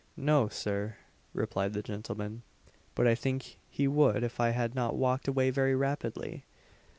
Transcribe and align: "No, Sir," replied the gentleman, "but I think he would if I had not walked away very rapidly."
"No, 0.17 0.47
Sir," 0.47 0.95
replied 1.31 1.73
the 1.73 1.83
gentleman, 1.83 2.41
"but 2.95 3.05
I 3.05 3.13
think 3.13 3.59
he 3.69 3.87
would 3.87 4.23
if 4.23 4.39
I 4.39 4.49
had 4.49 4.73
not 4.73 4.95
walked 4.95 5.27
away 5.27 5.51
very 5.51 5.75
rapidly." 5.75 6.43